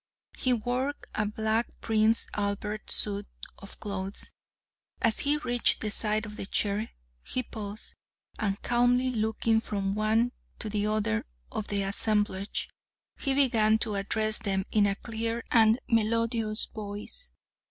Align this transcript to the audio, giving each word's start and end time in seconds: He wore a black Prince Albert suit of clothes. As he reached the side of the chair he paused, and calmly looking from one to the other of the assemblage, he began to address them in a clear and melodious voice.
He 0.35 0.51
wore 0.51 0.95
a 1.13 1.27
black 1.27 1.67
Prince 1.79 2.25
Albert 2.33 2.89
suit 2.89 3.27
of 3.59 3.79
clothes. 3.79 4.31
As 4.99 5.19
he 5.19 5.37
reached 5.37 5.79
the 5.81 5.91
side 5.91 6.25
of 6.25 6.37
the 6.37 6.47
chair 6.47 6.89
he 7.23 7.43
paused, 7.43 7.93
and 8.39 8.59
calmly 8.63 9.11
looking 9.11 9.61
from 9.61 9.93
one 9.93 10.31
to 10.57 10.71
the 10.71 10.87
other 10.87 11.27
of 11.51 11.67
the 11.67 11.83
assemblage, 11.83 12.67
he 13.19 13.35
began 13.35 13.77
to 13.77 13.93
address 13.93 14.39
them 14.39 14.65
in 14.71 14.87
a 14.87 14.95
clear 14.95 15.43
and 15.51 15.79
melodious 15.87 16.65
voice. 16.65 17.29